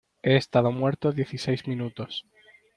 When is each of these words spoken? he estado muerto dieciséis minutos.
he 0.23 0.35
estado 0.35 0.71
muerto 0.71 1.11
dieciséis 1.11 1.67
minutos. 1.67 2.25